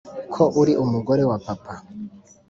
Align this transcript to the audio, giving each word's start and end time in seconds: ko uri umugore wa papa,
ko 0.33 0.43
uri 0.61 0.73
umugore 0.83 1.23
wa 1.29 1.37
papa, 1.45 1.73